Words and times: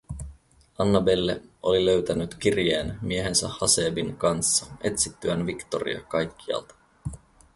Annabelle 0.77 1.41
oli 1.63 1.85
löytänyt 1.85 2.35
kirjeen 2.35 2.99
miehensä 3.01 3.47
Haseebin 3.47 4.17
kanssa 4.17 4.65
etsittyään 4.83 5.45
Victoria 5.45 6.01
kaikkialta. 6.01 6.75